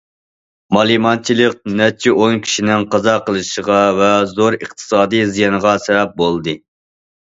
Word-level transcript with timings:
مالىمانچىلىق 0.77 1.59
نەچچە 1.81 2.15
ئون 2.17 2.41
كىشىنىڭ 2.47 2.87
قازا 2.97 3.15
قىلىشىغا 3.29 3.79
ۋە 4.03 4.11
زور 4.35 4.61
ئىقتىسادىي 4.61 5.31
زىيانغا 5.39 5.81
سەۋەب 5.89 6.23
بولدى. 6.29 6.63